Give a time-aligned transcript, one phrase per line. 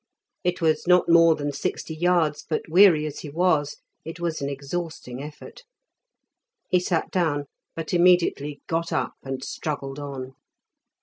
[0.43, 4.49] It was not more than sixty yards, but, weary as he was, it was an
[4.49, 5.61] exhausting effort.
[6.71, 10.33] He sat down, but immediately got up and struggled on.